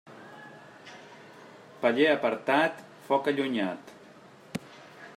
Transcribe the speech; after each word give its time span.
Paller 1.83 2.09
apartat, 2.13 2.83
foc 3.11 3.33
allunyat. 3.33 3.97